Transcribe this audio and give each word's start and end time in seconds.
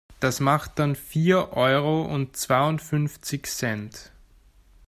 Das 0.19 0.39
macht 0.39 0.79
dann 0.79 0.95
vier 0.95 1.53
Euro 1.53 2.01
und 2.01 2.35
zweiundfünfzig 2.35 3.45
Cent. 3.45 4.11